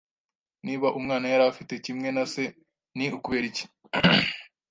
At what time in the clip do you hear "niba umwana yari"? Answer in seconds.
0.65-1.43